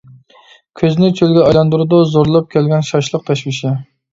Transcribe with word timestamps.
كۆزنى 0.81 1.09
چۆلگە 1.19 1.43
ئايلاندۇرىدۇ، 1.47 2.01
زورلاپ 2.15 2.51
كەلگەن 2.57 2.89
شاشلىق 2.91 3.29
تەشۋىشى. 3.31 3.79